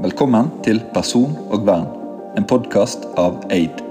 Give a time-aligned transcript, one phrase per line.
[0.00, 1.82] Velkommen til Person og vern,
[2.40, 3.82] en podkast av Aid.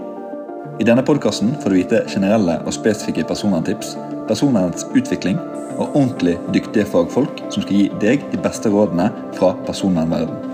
[0.82, 3.92] I denne podkasten får du vite generelle og spesifikke personverntips,
[4.26, 5.38] personvernets utvikling
[5.76, 10.49] og ordentlig dyktige fagfolk som skal gi deg de beste rådene fra personvernverden.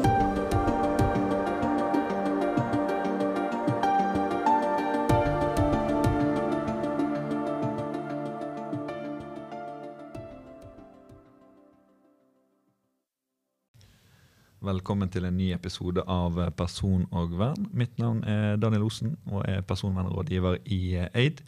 [15.16, 17.70] Til en ny episode av Person og vern.
[17.72, 21.40] Mitt navn er Daniel Osen og er personvernrådgiver i Aid.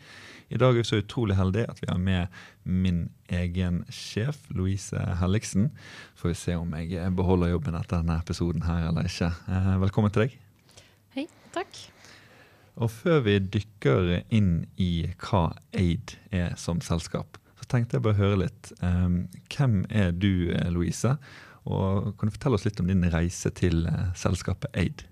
[0.48, 5.02] I dag er vi så utrolig heldige at vi har med min egen sjef, Louise
[5.20, 5.74] Helligsen.
[6.16, 9.34] Får vi se om jeg beholder jobben etter denne episoden her eller ikke.
[9.52, 10.38] Eh, velkommen til deg.
[11.18, 11.82] Hei, takk.
[12.78, 18.22] Og før vi dykker inn i hva Aid er som selskap, så tenkte jeg bare
[18.22, 18.72] høre litt.
[18.80, 21.18] Um, hvem er du, Louise?
[21.68, 25.04] Og kan du fortelle oss litt om din reise til uh, selskapet Aid?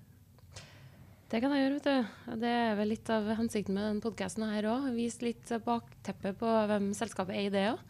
[1.26, 2.34] Det kan jeg gjøre, vet du.
[2.42, 4.90] Det er vel litt av hensikten med denne podkasten her òg.
[4.94, 7.80] Vise litt bakteppet på hvem selskapet Aid er.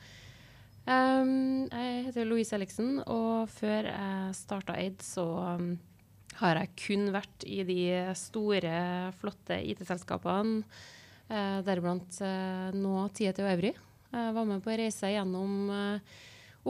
[0.86, 5.24] Um, jeg heter Louise Elliksen, og før jeg starta Aid, så
[5.58, 5.72] um,
[6.38, 7.80] har jeg kun vært i de
[8.16, 8.76] store,
[9.20, 10.62] flotte IT-selskapene,
[11.28, 13.74] uh, deriblant uh, nå Tieto Evry.
[14.14, 16.16] Jeg var med på reise gjennom uh,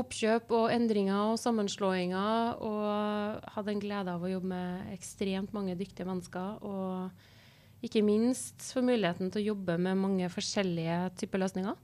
[0.01, 2.61] oppkjøp og endringer og sammenslåinger.
[2.65, 6.61] Og hadde en glede av å jobbe med ekstremt mange dyktige mennesker.
[6.67, 11.79] Og ikke minst få muligheten til å jobbe med mange forskjellige typer løsninger.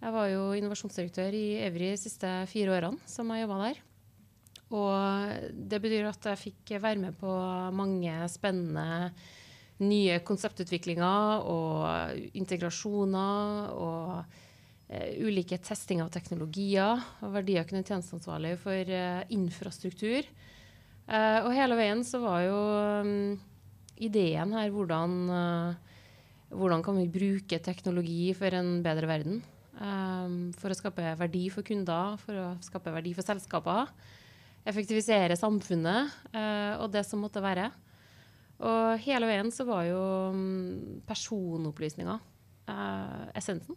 [0.00, 3.80] Jeg var jo innovasjonsdirektør i Evry de siste fire årene som jeg jobba der.
[4.70, 7.30] Og det betyr at jeg fikk være med på
[7.74, 9.10] mange spennende
[9.80, 13.74] nye konseptutviklinger og integrasjoner.
[13.74, 14.48] og
[14.90, 16.98] ulike testing av teknologier.
[17.22, 20.26] og Verdier kunne tjenesteansvarlig for uh, infrastruktur.
[21.10, 22.58] Uh, og hele veien så var jo
[23.04, 23.38] um,
[24.00, 25.14] ideen her hvordan,
[26.54, 29.42] hvordan kan vi bruke teknologi for en bedre verden?
[30.60, 33.92] For å skape verdi for kunder, for å skape verdi for selskaper.
[34.68, 36.16] Effektivisere samfunnet
[36.80, 37.68] og det som måtte være.
[38.64, 40.00] Og hele veien så var jo
[40.32, 42.18] um, personopplysninger
[43.36, 43.76] essensen.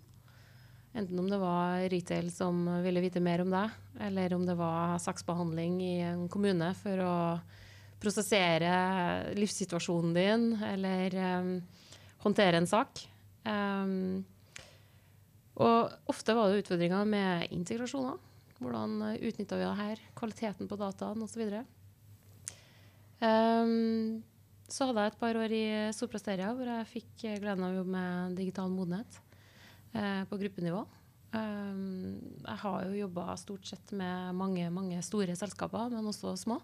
[0.93, 4.99] Enten om det var retail som ville vite mer om deg, eller om det var
[5.01, 7.15] saksbehandling i en kommune for å
[8.03, 8.73] prosessere
[9.33, 11.49] livssituasjonen din, eller um,
[12.21, 13.01] håndtere en sak.
[13.41, 14.21] Um,
[15.57, 18.21] og ofte var det utfordringer med integrasjoner.
[18.61, 20.05] Hvordan utnytta vi det her?
[20.13, 21.41] Kvaliteten på dataen osv.
[23.17, 24.21] Um,
[24.69, 25.65] så hadde jeg et par år i
[25.95, 29.22] Soprasteria hvor jeg fikk gleden av å jobbe med digital modenhet
[29.93, 30.83] på gruppenivå.
[31.33, 36.59] Um, jeg har jo jobba stort sett med mange, mange store selskaper, men også små.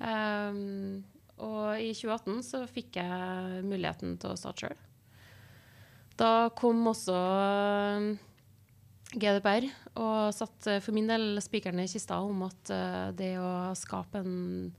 [0.00, 1.04] Um,
[1.36, 4.78] og i 2018 så fikk jeg muligheten til å starte sjøl.
[6.16, 7.16] Da kom også
[9.12, 9.66] GDPR
[10.00, 12.72] og satte for min del spikeren i kista om at
[13.18, 14.70] det å skape en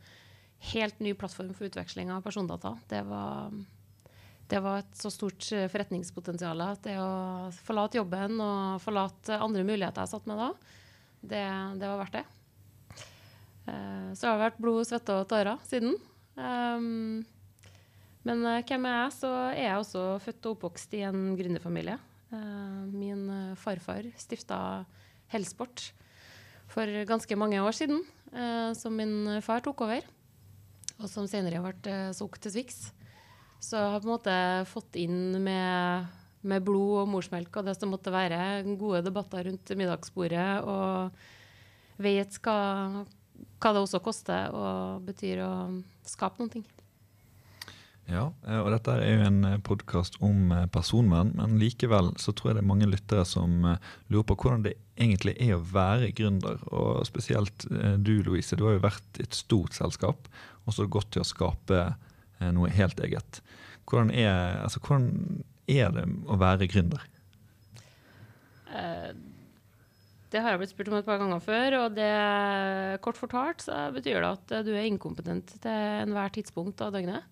[0.73, 3.53] helt ny plattform for utveksling av persondata, det var
[4.47, 9.65] det var et så stort eh, forretningspotensial at det å forlate jobben og forlate andre
[9.67, 10.49] muligheter jeg satt med da,
[11.21, 11.45] det,
[11.81, 12.25] det var verdt det.
[13.67, 15.97] Uh, så det har vært blod, svette og tårer siden.
[16.39, 17.25] Um,
[18.27, 19.15] men hvem er jeg?
[19.17, 21.95] Så er jeg også født og oppvokst i en gründerfamilie.
[22.91, 23.21] Min
[23.55, 24.57] farfar stifta
[25.31, 25.85] Hellsport
[26.67, 28.01] for ganske mange år siden,
[28.75, 30.03] som min far tok over.
[30.99, 31.87] Og som senere vært
[32.19, 32.89] solgt til Swix.
[33.59, 34.37] Så jeg har på en måte
[34.69, 36.07] fått inn med,
[36.45, 42.37] med, blod og morsmelk og det som måtte være gode debatter rundt middagsbordet, og vet
[42.45, 42.57] hva,
[43.57, 45.53] hva det også koster og betyr å
[46.07, 46.67] skape noen ting.
[48.07, 52.31] Ja, eh, og dette er jo en eh, podkast om eh, personvern, men likevel så
[52.31, 53.65] tror jeg det er mange lyttere som
[54.07, 56.61] lurer på hvordan det egentlig er å være gründer.
[56.71, 60.29] Og spesielt du, Louise, du har jo vært i et stort selskap
[60.63, 61.81] og så gått til å skape
[62.53, 63.41] noe helt eget.
[63.87, 67.03] Hvordan er, altså, hvordan er det å være gründer?
[68.67, 69.15] Uh,
[70.27, 71.77] det har jeg blitt spurt om et par ganger før.
[71.83, 72.11] og det,
[73.03, 77.23] Kort fortalt så betyr det at du er inkompetent til enhver tidspunkt av døgnet.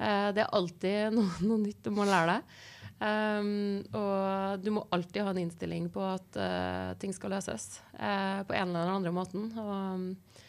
[0.00, 2.60] Uh, det er alltid noe, noe, nytt du må lære deg.
[3.02, 8.54] Um, og du må alltid ha en innstilling på at uh, ting skal løses på
[8.54, 9.48] en eller annen måten.
[9.58, 10.42] Og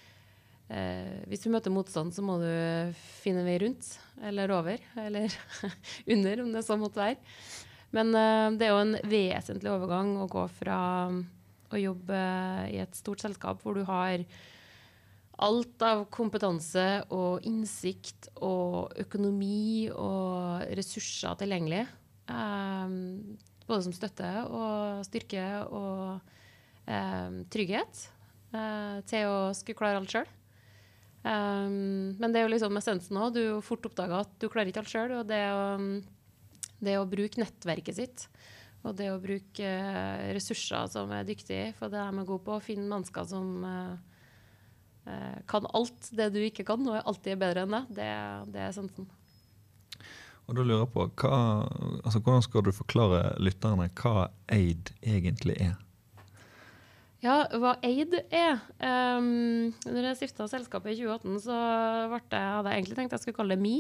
[0.74, 2.50] Eh, hvis du møter motstand, så må du
[3.22, 3.92] finne en vei rundt,
[4.26, 5.36] eller over, eller
[6.16, 7.20] under, om det så måtte være.
[7.94, 10.80] Men eh, det er jo en vesentlig overgang å gå fra
[11.74, 12.20] å jobbe
[12.70, 14.26] i et stort selskap hvor du har
[15.44, 21.86] alt av kompetanse og innsikt og økonomi og ressurser tilgjengelig.
[22.34, 23.00] Eh,
[23.68, 26.34] både som støtte og styrke og
[26.88, 28.08] um, trygghet
[28.56, 30.28] uh, til å skulle klare alt sjøl.
[31.24, 33.38] Um, men det er jo liksom essensen òg.
[33.38, 35.16] Du fort oppdaga at du klarer ikke alt sjøl.
[35.22, 35.66] Og det å,
[36.84, 38.28] det å, bruke nettverket sitt
[38.84, 42.58] og det å bruke uh, ressurser som er dyktige, for det er de god på,
[42.58, 43.96] å finne mennesker som uh,
[45.48, 48.10] kan alt det du ikke kan, og alltid er bedre enn deg, det,
[48.52, 49.08] det er essensen.
[50.44, 51.40] Og da lurer jeg på, hva,
[52.04, 55.78] altså, Hvordan skal du forklare lytterne hva AID egentlig er?
[57.24, 62.82] Ja, hva AID er um, Når jeg stifta selskapet i 2018, så jeg, hadde jeg
[62.82, 63.78] egentlig tenkt jeg skulle kalle det MI.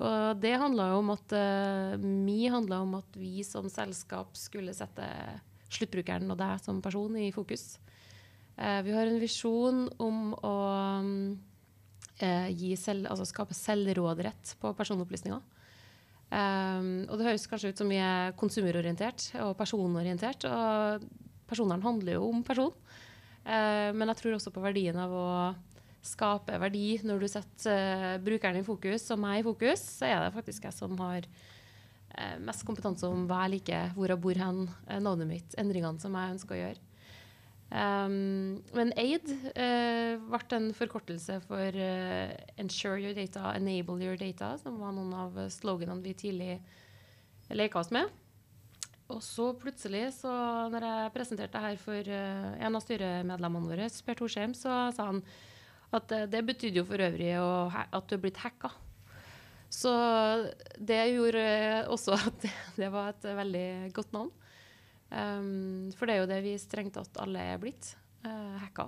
[0.00, 5.06] Og det handla om at uh, MI handla om at vi som selskap skulle sette
[5.70, 7.76] sluttbrukeren og deg som person i fokus.
[8.58, 10.56] Uh, vi har en visjon om å
[12.18, 15.46] uh, selv, altså skape selvråderett på personopplysninger.
[16.30, 20.50] Um, og det høres kanskje ut som vi er konsumerorientert og personorientert.
[20.50, 21.10] Og
[21.50, 22.72] personvern handler jo om person.
[23.44, 25.28] Eh, men jeg tror også på verdien av å
[26.04, 29.82] skape verdi når du setter uh, brukeren i fokus og meg i fokus.
[29.98, 34.08] Så er det faktisk jeg som har uh, mest kompetanse om hva jeg liker, hvor
[34.08, 34.62] jeg bor hen,
[35.04, 36.86] navnet mitt, endringene som jeg ønsker å gjøre.
[37.70, 44.56] Um, men AID uh, ble en forkortelse for uh, 'Ensure your data, enable your data',
[44.58, 46.56] som var noen av sloganene vi tidlig
[47.54, 48.10] leka oss med.
[49.10, 50.32] Og så plutselig, så
[50.70, 55.08] når jeg presenterte det her for uh, en av styremedlemmene våre, Per Torsheim, så sa
[55.08, 55.24] han
[55.90, 58.70] at det betydde jo for øvrig at du er blitt hacka.
[59.70, 59.90] Så
[60.78, 61.42] det gjorde
[61.90, 62.46] også at
[62.78, 63.66] det, var et veldig
[63.96, 64.30] godt navn.
[65.10, 67.96] Um, for det er jo det vi strengt tatt alle er blitt.
[68.22, 68.86] Uh, hacka.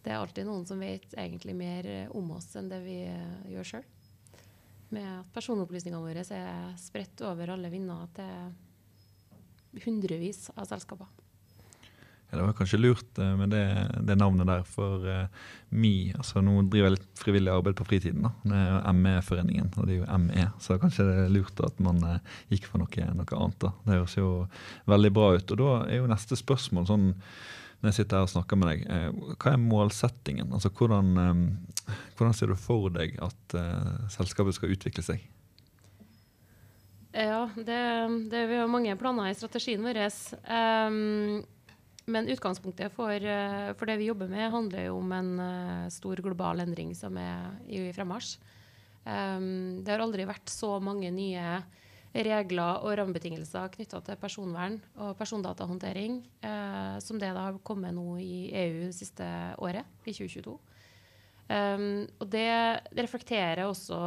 [0.00, 3.00] Det er alltid noen som vet egentlig mer om oss enn det vi
[3.50, 3.86] gjør sjøl.
[4.94, 8.54] Med at personopplysningene våre er spredt over alle vinder til
[9.84, 11.08] hundrevis av selskaper.
[12.30, 13.62] Ja, det var kanskje lurt uh, med det,
[14.02, 15.26] det, navnet der, for uh,
[15.70, 18.26] MI altså Nå driver jeg litt frivillig arbeid på fritiden.
[18.26, 20.46] da, Det er ME-foreningen, og det er jo ME.
[20.62, 23.60] Så kanskje det er lurt at man uh, gikk for noe, noe, annet.
[23.62, 23.70] da.
[23.84, 24.32] Det høres jo
[24.90, 25.54] veldig bra ut.
[25.54, 27.06] Og da er jo neste spørsmål sånn
[27.76, 28.84] når jeg sitter her og snakker med deg,
[29.36, 30.48] hva er målsettingen?
[30.56, 31.10] Altså hvordan,
[32.16, 33.56] hvordan ser du for deg at
[34.14, 35.26] selskapet skal utvikle seg?
[37.16, 37.80] Ja, det,
[38.28, 40.02] det, vi har mange planer i strategien vår.
[40.44, 41.44] Um,
[42.06, 46.20] men utgangspunktet for, eh, for, det vi jobber med, handler jo om en uh, stor
[46.22, 48.36] global endring som er i fremmarsj.
[49.06, 51.56] Um, det har aldri vært så mange nye
[52.12, 58.18] regler og rammebetingelser knytta til personvern og persondatahåndtering uh, som det da har kommet nå
[58.20, 59.26] i EU det siste
[59.56, 60.54] året, i 2022.
[61.48, 62.50] Um, og det
[62.98, 63.98] reflekterer også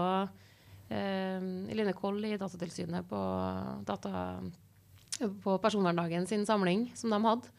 [0.89, 3.19] Eline Koll i Datatilsynet på,
[3.85, 4.39] data,
[5.43, 7.53] på personverndagen sin samling som de hadde.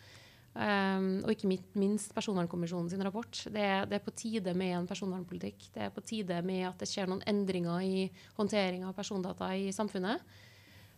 [0.50, 1.46] Um, og ikke
[1.78, 3.30] minst Personvernkommisjonen sin rapport.
[3.30, 5.68] Det, det, er på tide med en personvernpolitikk.
[5.74, 9.70] Det er på tide med at det skjer noen endringer i håndtering av persondata i
[9.74, 10.24] samfunnet.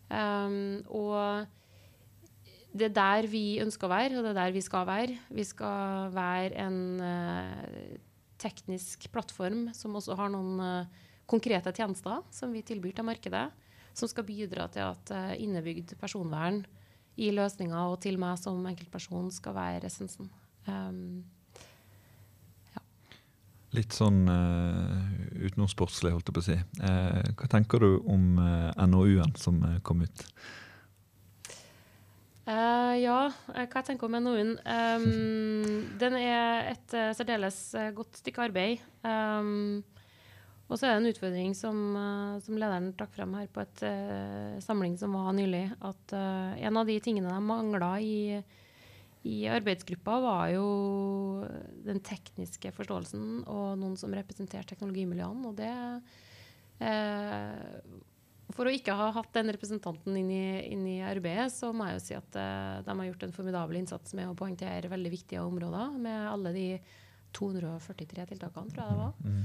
[0.08, 1.44] Um, og
[2.72, 5.18] det er der vi ønsker å være, og det er der vi skal være.
[5.36, 7.96] Vi skal være en uh,
[8.40, 13.48] teknisk plattform som også har noen uh, konkrete tjenester som vi tilbyr til markedet,
[13.92, 16.62] som skal bidra til at uh, innebygd personvern
[17.20, 20.30] i løsninga og til meg som enkeltperson skal være essensen.
[20.66, 21.22] Um,
[22.72, 22.82] ja.
[23.76, 24.96] Litt sånn uh,
[25.42, 26.58] utenomsportslig, holdt jeg på å si.
[26.80, 30.26] Uh, hva tenker du om uh, NOU-en som kom ut?
[32.42, 34.56] Ja, hva jeg tenker om NOU-en?
[34.66, 37.60] Um, den er et særdeles
[37.96, 38.82] godt stykke arbeid.
[39.06, 39.84] Um,
[40.70, 43.82] og så er det en utfordring som, uh, som lederen trakk frem her på et
[43.84, 48.38] uh, samling som var nylig, at uh, en av de tingene de mangla i,
[49.28, 50.68] i, arbeidsgruppa, var jo
[51.84, 55.50] den tekniske forståelsen og noen som representerte teknologimiljøene.
[55.50, 55.72] Og det
[58.52, 61.98] For å ikke ha hatt den representanten inn i, inn i arbeidet, så må jeg
[61.98, 65.94] jo si at de har gjort en formidabel innsats med å poengtere veldig viktige områder
[66.00, 66.66] med alle de
[67.36, 69.14] 243 tiltakene, tror jeg det var.
[69.22, 69.44] Mm.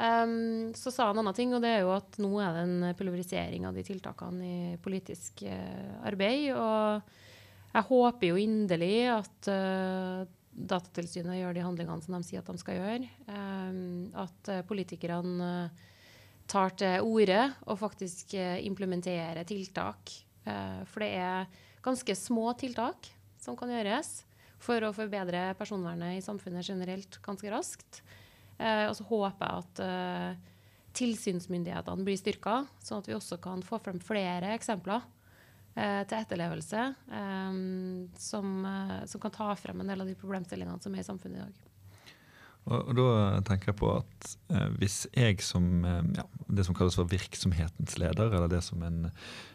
[0.00, 2.60] Um, så sa han en annen ting, og det er jo at nå er det
[2.64, 6.46] en pulverisering av de tiltakene i politisk uh, arbeid.
[6.56, 12.48] Og jeg håper jo inderlig at uh, Datatilsynet gjør de handlingene som de sier at
[12.48, 13.10] de skal gjøre.
[13.28, 15.68] Um, at uh, politikerne
[16.50, 20.10] tar til orde og faktisk implementerer tiltak.
[20.90, 21.46] for det er
[21.84, 23.06] ganske små tiltak
[23.38, 24.24] som kan gjøres.
[24.58, 28.02] for å forbedre personvernet i samfunnet generelt ganske raskt.
[28.60, 30.58] Eh, og så håper jeg at eh,
[31.00, 35.00] tilsynsmyndighetene blir styrka, sånn at vi også kan få frem flere eksempler
[35.78, 36.84] eh, til etterlevelse
[38.20, 38.52] som,
[39.06, 41.66] som, kan ta frem en del av de problemstillingene som er i samfunnet i dag.
[42.68, 43.06] Og, og Da
[43.48, 44.32] tenker jeg på at
[44.76, 49.06] hvis jeg som ja, det som kalles for virksomhetens leder, eller det som en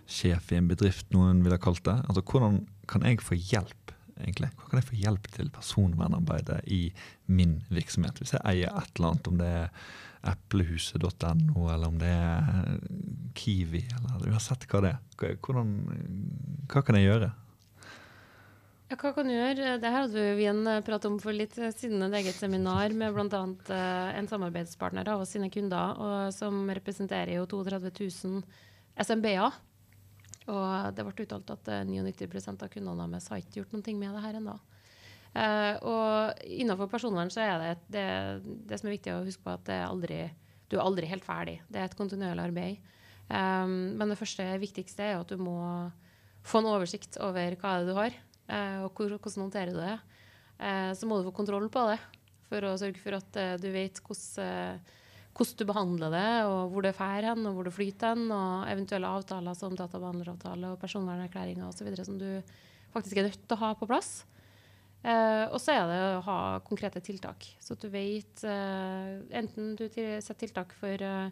[0.09, 4.49] sjef i en bedrift noen ville kalt det, altså hvordan kan jeg få hjelp egentlig?
[4.55, 6.81] Hva kan jeg få hjelp til personvernarbeidet i
[7.27, 8.19] min virksomhet?
[8.21, 9.71] Hvis jeg eier et eller annet, om det er
[10.25, 12.77] eplehuset.no, eller om det er
[13.37, 15.35] Kiwi, eller uansett hva det er.
[15.45, 15.73] Hvordan,
[16.71, 17.31] hva kan jeg gjøre?
[18.85, 19.75] Ja, hva kan du gjøre?
[19.81, 23.43] Det her hadde vi en prat om for litt siden et eget seminar med bl.a.
[23.73, 28.43] Eh, en samarbeidspartner av oss sine kunder, som representerer jo 32 000
[29.01, 29.57] SMB-er.
[30.51, 34.17] Og det ble uttalt at 99 eh, av kundene deres har ikke gjort noe med
[34.17, 34.55] det her ennå.
[35.35, 38.03] Uh, og innenfor personvern så er det, det,
[38.69, 40.21] det som er viktig å huske på, at aldri,
[40.71, 41.57] du er aldri helt ferdig.
[41.67, 42.91] Det er et kontinuerlig arbeid.
[43.27, 45.57] Um, men det første viktigste er at du må
[46.45, 48.15] få en oversikt over hva er du har,
[48.51, 49.97] uh, og hvor, hvordan håndterer du det.
[50.61, 51.97] Uh, så må du få kontroll på det
[52.45, 54.83] for å sørge for at du vet hvordan
[55.35, 58.69] hvordan du behandler det, og hvor det fær hen, og hvor det flyter hen, og
[58.71, 61.91] eventuelle avtaler som databehandleravtale og personvernerklæringer osv.
[62.07, 62.29] som du
[62.93, 64.23] faktisk er nødt til å ha på plass.
[65.05, 69.75] Eh, og så er det å ha konkrete tiltak, så at du vet eh, Enten
[69.77, 71.27] du setter tiltak for eh,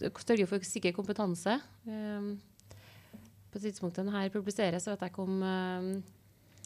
[0.00, 1.60] sørger for sikker kompetanse.
[1.86, 2.32] Eh,
[3.52, 5.92] på tidspunktet denne publiseres, vet jeg ikke om eh,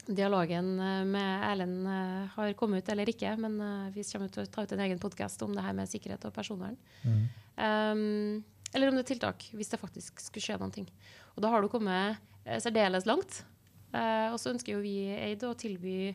[0.07, 4.45] dialogen eh, med Erlend eh, har kommet ut eller ikke, men eh, vi kommer til
[4.45, 6.79] å ta ut en egen podkast om det her med sikkerhet og personvern.
[7.03, 7.21] Mm.
[7.57, 8.45] Um,
[8.75, 10.89] eller om det er tiltak, hvis det faktisk skulle skje noen ting.
[11.35, 12.21] Og da har du kommet
[12.63, 13.41] særdeles langt.
[13.95, 16.13] Uh, og så ønsker jo vi Eid å tilby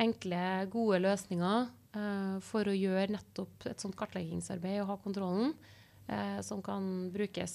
[0.00, 0.40] enkle,
[0.72, 5.54] gode løsninger uh, for å gjøre nettopp et sånt kartleggingsarbeid og ha kontrollen
[6.42, 6.82] som kan
[7.14, 7.52] brukes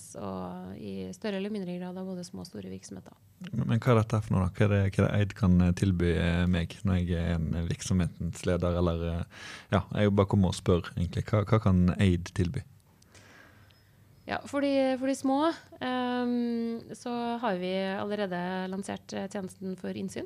[0.80, 3.12] i større eller mindre grad av både små og store virksomheter.
[3.52, 4.48] Men, hva er dette for noe?
[4.56, 7.36] Hva er, det, hva er det Eid kan eh, tilby eh, meg når jeg er
[7.36, 8.78] en virksomhetens leder?
[8.80, 11.26] Eller eh, ja, jeg bare kommer og spør, egentlig.
[11.30, 12.64] Hva, hva kan Eid tilby?
[14.26, 17.12] Ja, for de, for de små um, så
[17.44, 18.40] har vi allerede
[18.74, 20.26] lansert tjenesten for innsyn.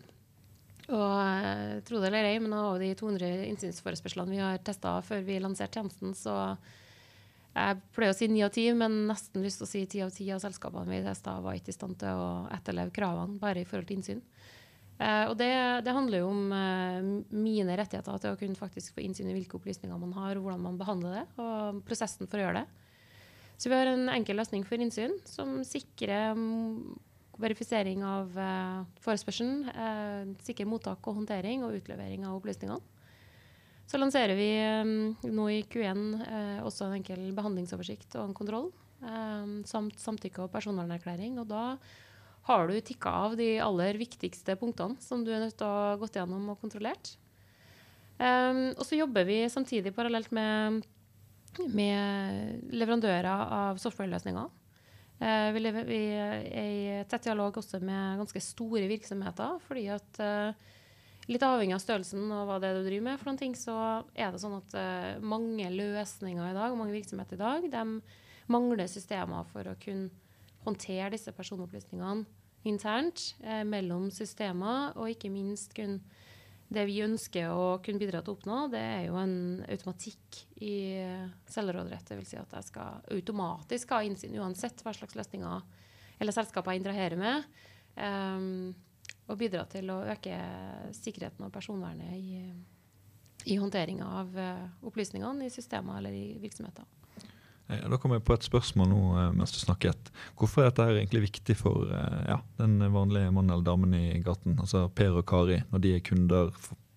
[0.90, 5.42] Og tro det eller ei, men av de 200 innsynsforespørslene vi har testa før vi
[5.44, 6.38] lanserte tjenesten, så
[7.50, 10.14] jeg pleier å si ni av ti, men nesten lyst til å si ti av
[10.14, 13.68] ti av selskapene vi testa, var ikke i stand til å etterleve kravene bare i
[13.68, 14.22] forhold til innsyn.
[15.00, 15.50] Uh, og det,
[15.86, 17.00] det, handler jo om uh,
[17.32, 20.66] mine rettigheter til å kunne faktisk få innsyn i hvilke opplysninger man har, og hvordan
[20.66, 22.88] man behandler det, og prosessen for å gjøre det.
[23.60, 26.36] Så vi har en enkel løsning for innsyn som sikrer
[27.40, 29.72] verifisering av uh, forespørselen,
[30.44, 32.99] sikrer mottak og håndtering og utlevering av opplysningene.
[33.90, 34.52] Så lanserer vi
[34.84, 38.68] um, nå i Q1 uh, også en enkel behandlingsoversikt og en kontroll.
[39.02, 41.40] Um, samt samtykke og personvernerklæring.
[41.42, 41.64] Og da
[42.50, 45.98] har du tikka av de aller viktigste punktene som du er nødt til å ha
[46.02, 47.16] gått gjennom og kontrollert.
[48.20, 50.84] Um, og så jobber vi samtidig parallelt med,
[51.74, 54.50] med leverandører av softwareløsninger.
[55.20, 59.58] Uh, vi, lever, vi er i tett dialog også med ganske store virksomheter.
[59.66, 60.76] fordi at uh,
[61.30, 63.76] Litt avhengig av størrelsen og hva det er du driver med, for noen ting, så
[64.18, 68.90] er det sånn at uh, mange løsninger i dag, mange virksomheter i dag, de mangler
[68.90, 70.10] systemer for å kunne
[70.66, 72.26] håndtere disse personopplysningene
[72.70, 76.00] internt uh, mellom systemer, og ikke minst kun
[76.70, 79.38] det vi ønsker å kunne bidra til å oppnå, det er jo en
[79.70, 80.76] automatikk i
[81.50, 82.12] selvråderett.
[82.12, 82.30] Dvs.
[82.30, 85.66] Si at jeg skal automatisk ha innsyn uansett hva slags løsninger
[86.22, 87.50] eller selskaper jeg interagerer med.
[87.98, 88.76] Um,
[89.30, 90.38] og bidra til å øke
[90.98, 92.42] sikkerheten og personvernet i,
[93.54, 96.88] i håndteringa av uh, opplysningene i systemer eller i virksomheter.
[97.70, 100.12] Ja, da kom jeg på et spørsmål nå uh, mens du snakket.
[100.40, 104.88] Hvorfor er dette egentlig viktig for ja, den vanlige mannen eller damen i gaten, altså
[104.90, 106.54] Per og Kari, når de er kunder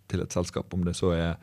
[0.09, 1.35] til et selskap, om det så er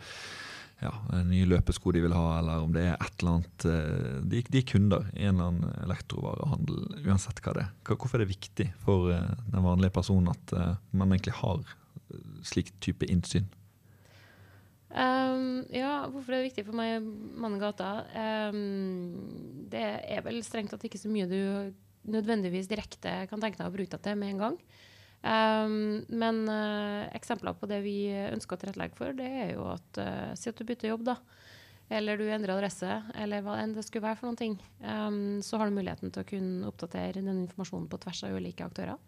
[0.80, 0.94] ja,
[1.28, 4.62] nye løpesko de vil ha, eller om det er et eller annet eh, De, de
[4.62, 7.74] er kunder i en eller annen elektrovarehandel, uansett hva det er.
[7.90, 11.64] Hvorfor er det viktig for eh, den vanlige personen at eh, man egentlig har
[12.48, 13.50] slik type innsyn?
[14.90, 17.92] Um, ja, hvorfor er det viktig for meg, i gata?
[18.50, 21.76] Um, det er vel strengt tatt ikke så mye du
[22.10, 24.58] nødvendigvis direkte kan tenke deg å bruke det til med en gang.
[25.20, 30.00] Um, men uh, eksempler på det vi ønsker å tilrettelegge for, det er jo at
[30.00, 31.18] uh, Si at du bytter jobb, da.
[31.92, 34.58] Eller du endrer adresse, eller hva enn det skulle være for noen ting.
[34.80, 38.68] Um, så har du muligheten til å kunne oppdatere den informasjonen på tvers av ulike
[38.68, 39.00] aktører.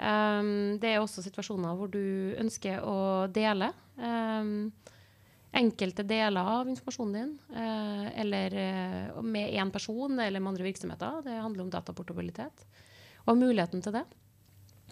[0.00, 3.74] Um, det er også situasjoner hvor du ønsker å dele
[5.50, 8.54] enkelte deler av informasjonen din, uh, eller
[9.20, 11.20] med én person eller med andre virksomheter.
[11.26, 12.64] Det handler om dataportabilitet.
[13.28, 14.06] Og muligheten til det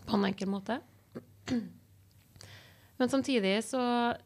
[0.06, 0.78] på en enkel måte.
[2.98, 3.80] Men samtidig så,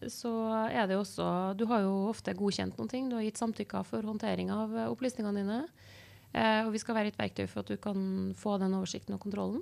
[0.09, 0.31] så,
[0.73, 1.27] er det jo også
[1.61, 3.11] Du har jo ofte godkjent noen ting.
[3.11, 5.61] Du har gitt samtykker for håndtering av opplysningene dine.
[6.33, 9.21] Eh, og vi skal være et verktøy for at du kan få den oversikten og
[9.21, 9.61] kontrollen.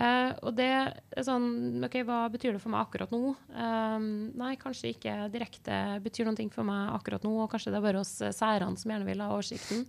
[0.00, 3.34] Eh, og det er sånn OK, hva betyr det for meg akkurat nå?
[3.54, 4.06] Eh,
[4.42, 7.86] nei, kanskje ikke direkte betyr noen ting for meg akkurat nå, og kanskje det er
[7.86, 9.86] bare oss særene som gjerne vil ha oversikten.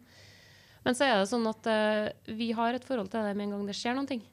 [0.85, 3.51] Men så er det sånn at uh, vi har et forhold til det med en
[3.53, 4.23] gang det skjer noen ting.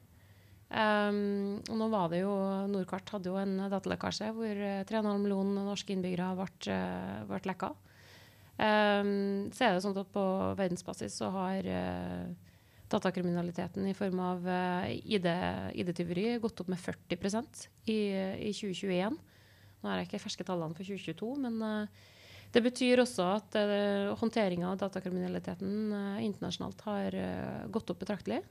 [0.69, 2.33] Um, og nå var det jo
[2.69, 6.75] Nordkart hadde jo en datalekkasje hvor 3,5 millioner norske innbyggere ble,
[7.31, 7.71] ble lekka.
[8.59, 10.25] Um, så er det sånn at på
[10.59, 12.29] verdensbasis så har uh,
[12.91, 17.17] datakriminaliteten i form av uh, ID-tyveri ID gått opp med 40
[17.87, 17.99] i,
[18.49, 19.19] i 2021.
[19.79, 22.07] Nå har jeg ikke ferske tallene for 2022, men uh,
[22.51, 27.19] det betyr også at uh, eh, håndteringa av datakriminaliteten uh, internasjonalt har
[27.71, 28.41] gått opp betraktelig.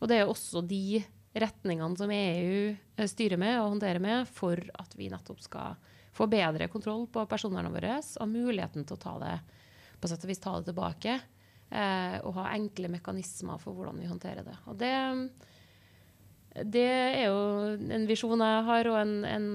[0.00, 1.02] Og det er også de
[1.34, 5.74] retningene som EU styrer med og håndterer med for at vi nettopp skal
[6.14, 9.34] få bedre kontroll på personvernet vårt og muligheten til å ta det
[9.98, 14.10] på sett og vis ta det tilbake eh, og ha enkle mekanismer for hvordan vi
[14.10, 14.56] håndterer det.
[14.70, 14.92] Og det,
[16.76, 17.38] det er jo
[17.98, 19.48] en visjon jeg har, og en, en,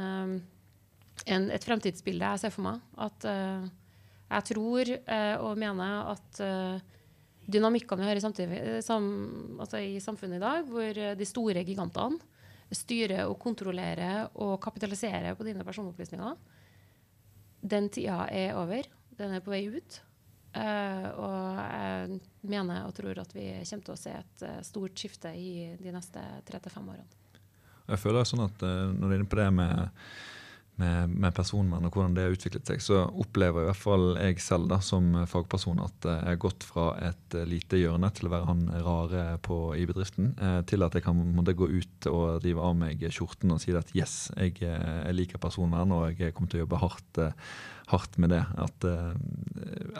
[0.00, 2.84] eh, en, et fremtidsbilde jeg ser for meg.
[3.08, 3.66] At eh,
[4.26, 6.95] jeg tror eh, og mener at uh,
[7.46, 9.06] dynamikkene vi har i, samtidig, sam,
[9.62, 12.18] altså i, samfunnet i dag, hvor de store gigantene
[12.74, 16.34] styrer og kontrollerer og kapitaliserer på dine personopplysninger,
[17.66, 18.88] den tida er over.
[19.16, 20.00] Den er på vei ut.
[20.56, 24.96] Uh, og jeg mener og tror at vi kommer til å se et uh, stort
[24.96, 27.42] skifte i de neste tre til fem årene.
[27.90, 30.00] Jeg føler sånn at uh, Når du er inne på det med,
[30.80, 34.40] med, med, personvern og hvordan det har utviklet seg, så opplever i hvert fall jeg
[34.44, 38.50] selv da, som fagperson at jeg har gått fra et lite hjørne til å være
[38.50, 40.34] han rare på, i bedriften,
[40.68, 43.94] til at jeg kan måtte gå ut og rive av meg skjorten og si at
[43.96, 47.24] yes, jeg, jeg liker personvern og jeg kommer til å jobbe hardt
[47.86, 48.42] hardt med det.
[48.58, 49.14] At eh,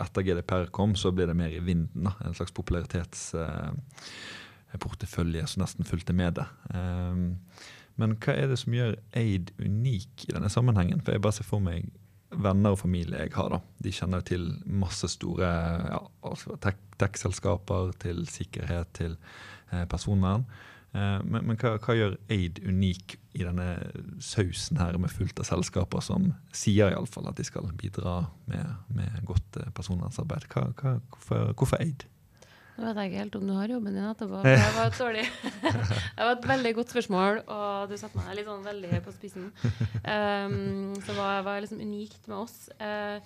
[0.02, 2.04] etter GDPR kom, så ble det mer i vinden.
[2.08, 2.12] Da.
[2.26, 6.48] En slags popularitetsportefølje eh, som nesten fulgte med det.
[6.72, 7.26] Um,
[8.00, 11.00] men hva er det som gjør Aid unik i denne sammenhengen?
[11.04, 11.88] For jeg bare ser for meg
[12.36, 13.50] venner og familie jeg har.
[13.52, 13.60] da.
[13.82, 15.50] De kjenner til masse store
[15.86, 16.56] ja, altså
[17.00, 19.16] tech-selskaper, til sikkerhet, til
[19.72, 20.44] eh, personvern.
[20.96, 23.68] Eh, men, men hva, hva, gjør Aid unik i denne
[24.22, 28.18] sausen her med fullt av selskaper som sier i alle fall at de skal bidra
[28.50, 30.48] med, med godt eh, personvernsarbeid?
[30.52, 32.08] Hvorfor, hvorfor Aid?
[32.76, 34.40] Nå vet jeg ikke helt om du har jobben din etterpå.
[34.46, 35.26] Det var et dårlig
[36.16, 39.46] Det var et veldig godt spørsmål, og du satte meg litt sånn veldig på spissen.
[40.04, 42.58] Um, så hva var liksom unikt med oss?
[42.76, 43.20] Uh,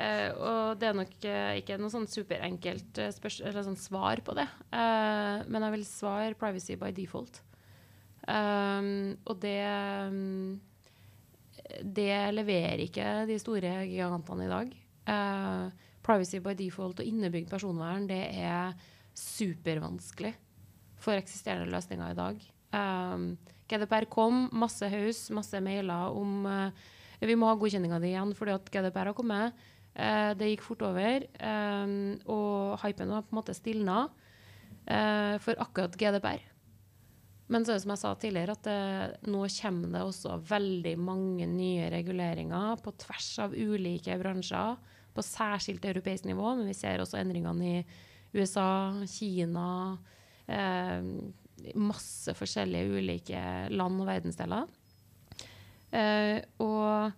[0.00, 3.10] Uh, og det er nok uh, ikke noe sånn superenkelt uh,
[3.66, 4.46] sånn svar på det.
[4.70, 7.42] men jeg vil svare privacy by default.
[8.30, 9.58] Um, og det
[10.06, 10.60] um,
[11.80, 14.72] Det leverer ikke de store gigantene i dag.
[16.06, 18.76] Privacy by default og innebygd personvern det er
[19.16, 20.32] supervanskelig
[21.00, 22.40] for eksisterende løsninger i dag.
[22.76, 23.26] Um,
[23.70, 26.46] GDPR kom, masse haus, masse mailer om
[27.20, 29.66] vi må ha godkjenninga di igjen fordi at GDPR har kommet.
[29.90, 35.58] Uh, det gikk fort over, um, og hypen var på en måte stilna uh, for
[35.60, 36.46] akkurat GDPR.
[37.50, 40.94] Men så er det som jeg sa tidligere, at det, nå kommer det også veldig
[41.02, 44.78] mange nye reguleringer på tvers av ulike bransjer,
[45.14, 46.54] på særskilt europeisk nivå.
[46.58, 47.84] Men vi ser også endringene i
[48.36, 49.68] USA, Kina
[50.46, 51.10] eh,
[51.76, 54.70] Masse forskjellige ulike land og verdensdeler.
[55.92, 57.10] Eh, og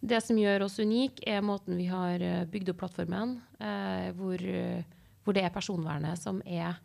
[0.00, 4.44] det som gjør oss unike, er måten vi har eh, bygd opp plattformen, eh, hvor,
[5.24, 6.76] hvor, det er personvernet som er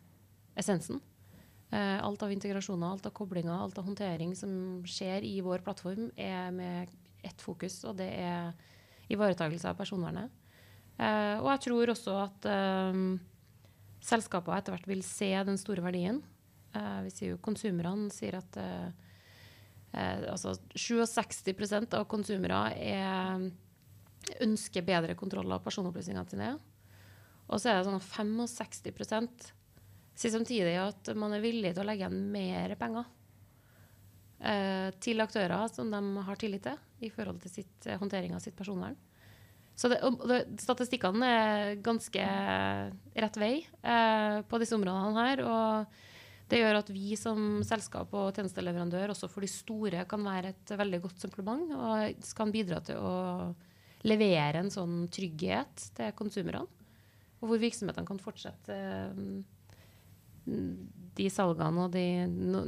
[0.56, 1.02] essensen.
[1.74, 4.52] Eh, alt av integrasjoner, alt av koblinger, alt av håndtering som
[4.86, 6.92] skjer i vår plattform, er med
[7.26, 8.52] ett fokus, og det er
[9.12, 10.32] ivaretakelse av personvernet.
[10.96, 13.00] Eh, og jeg tror også at eh,
[14.06, 16.22] selskaper etter hvert vil se den store verdien.
[16.76, 18.88] Eh, vi sier jo Konsumerne sier at eh,
[20.30, 23.46] altså 67 av konsumere er,
[24.44, 26.54] ønsker bedre kontroll av personopplysningene sine.
[27.46, 29.54] Og så er det sånn 65
[30.16, 33.06] sier samtidig at man er villig til å legge igjen mer penger
[35.00, 38.56] til aktører som de har tillit til i forhold til sitt, eh, håndtering av sitt
[38.56, 38.96] personvern.
[39.76, 42.26] Så det, det, Statistikkene er ganske
[43.20, 45.42] rett vei eh, på disse områdene her.
[45.44, 50.54] og Det gjør at vi som selskap og tjenesteleverandør også for de store kan være
[50.54, 53.16] et veldig godt supplement og kan bidra til å
[54.06, 56.64] levere en sånn trygghet til konsumerne.
[57.42, 58.76] Og hvor virksomhetene kan fortsette
[61.16, 62.04] de salgene og de,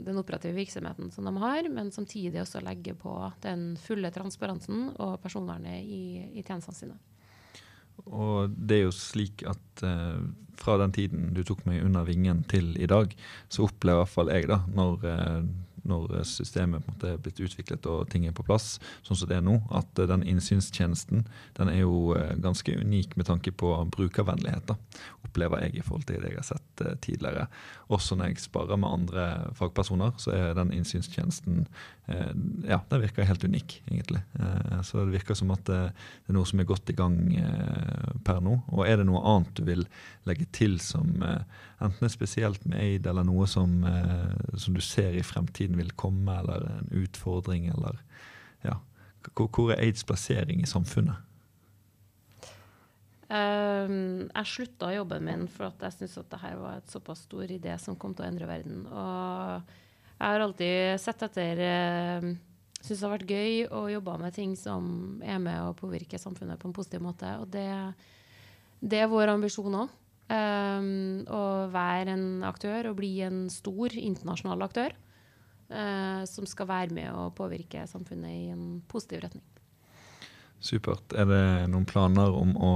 [0.05, 3.13] den operative virksomheten som de har, men samtidig også legge på
[3.45, 6.03] den fulle transparensen og personvernet i,
[6.39, 6.99] i tjenestene sine.
[8.07, 10.21] Og det er jo slik at eh,
[10.59, 13.13] fra den tiden du tok meg under vingen til i dag,
[13.51, 15.41] så opplever i jeg, da, når eh,
[15.89, 19.31] når systemet på en måte er blitt utviklet og ting er på plass, sånn som
[19.31, 21.25] det er nå, at eh, den innsynstjenesten
[21.59, 24.73] den er jo eh, ganske unik med tanke på brukervennlighet.
[24.73, 24.77] da,
[25.27, 27.47] Opplever jeg i forhold til det jeg har sett tidligere.
[27.93, 31.65] Også når jeg sparer med andre fagpersoner, så er den innsynstjenesten
[32.65, 34.23] ja, den virker helt unik, egentlig.
[34.89, 35.81] Så det virker som at det,
[36.25, 37.19] er noe som er godt i gang
[38.25, 38.55] per nå.
[38.73, 39.85] Og er det noe annet du vil
[40.25, 43.85] legge til som enten er spesielt med Aid, eller noe som,
[44.57, 48.03] som du ser i fremtiden vil komme, eller en utfordring, eller
[48.67, 48.79] ja.
[49.35, 51.25] Hvor, hvor er aids plassering i samfunnet?
[53.29, 57.51] Um, jeg slutta jobben min for at jeg syntes at dette var et såpass stor
[57.53, 58.87] idé som kom til å endre verden.
[58.89, 59.75] Og
[60.15, 62.31] jeg har alltid sett etter uh,
[62.79, 66.61] Syns det har vært gøy å jobbe med ting som er med å påvirke samfunnet
[66.63, 67.27] på en positiv måte.
[67.43, 67.67] Og det,
[68.79, 69.97] det er vår ambisjon òg.
[70.29, 74.95] Um, ehm, å være en aktør og bli en stor internasjonal aktør
[75.73, 79.45] uh, som skal være med å påvirke samfunnet i en positiv retning.
[80.59, 81.15] Supert.
[81.15, 82.73] Er det noen planer om å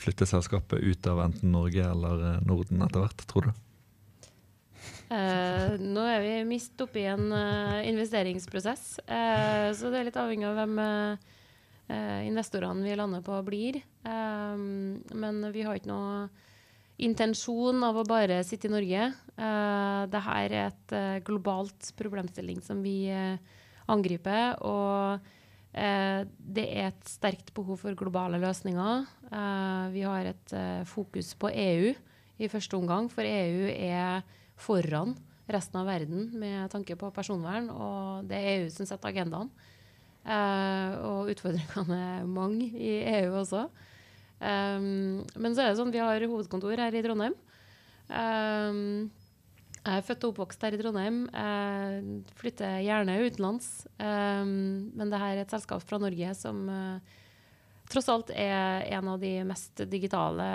[0.00, 3.62] flytte selskapet ut av enten Norge eller eh, Norden etter hvert, tror du?
[5.08, 10.50] Eh, nå er vi midt oppi en uh, investeringsprosess, eh, så det er litt avhengig
[10.50, 10.78] av hvem
[11.88, 13.78] investorene vi lander på, blir.
[14.04, 16.26] men vi har ikke noe
[16.98, 19.10] intensjon av å bare sitte i Norge.
[19.38, 23.38] Uh, Dette er et uh, globalt problemstilling som vi uh,
[23.90, 24.58] angriper.
[24.66, 29.06] Og uh, det er et sterkt behov for globale løsninger.
[29.92, 30.52] vi har et
[30.88, 31.92] fokus på EU
[32.38, 34.22] i første omgang, for EU er
[34.56, 35.14] foran
[35.48, 37.68] resten av verden med tanke på personvern.
[37.70, 39.50] Og det er EU som setter agendaen.
[41.04, 43.68] og utfordringene er mange i EU også.
[44.38, 47.34] Um, men så er det sånn, vi har hovedkontor her i Trondheim.
[48.08, 49.08] Um,
[49.78, 51.22] jeg er født og oppvokst her i Trondheim.
[51.32, 53.70] Jeg flytter gjerne utenlands.
[53.96, 57.16] Um, men dette er et selskap fra Norge som uh,
[57.88, 60.48] tross alt er en av de mest digitale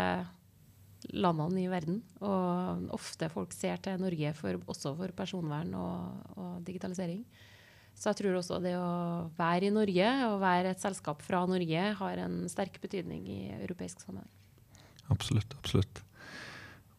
[1.12, 2.00] landene i verden.
[2.24, 7.24] Og ofte folk ser til Norge for, også for personvern og, og digitalisering.
[7.96, 11.84] Så jeg tror også det å være i Norge og være et selskap fra Norge
[12.00, 14.30] har en sterk betydning i europeisk sammenheng.
[15.14, 15.56] Absolutt.
[15.60, 16.04] Absolutt.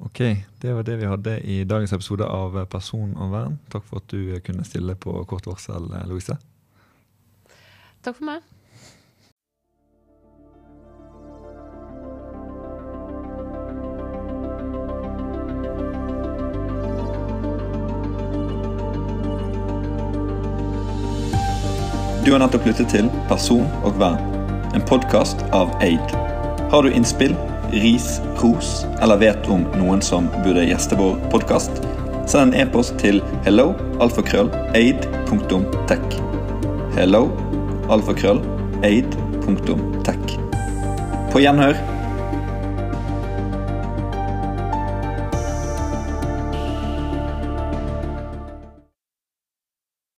[0.04, 0.20] Ok,
[0.60, 3.60] det var det vi hadde i dagens episode av Person og vern.
[3.72, 6.36] Takk for at du kunne stille på kort varsel, Louise.
[8.04, 8.54] Takk for meg.
[22.24, 24.16] Du har nettopp lyttet til Person og vern,
[24.72, 26.00] en podkast av Aid.
[26.72, 27.36] Har du innspill,
[27.74, 31.68] ris, ros eller vet om noen som burde gjeste vår podkast?
[32.24, 36.16] Send en e-post til hello alfakrøll.aid.tech.
[36.96, 37.28] Hello
[37.92, 40.24] alfakrøll.aid.tech.
[41.28, 41.76] På gjenhør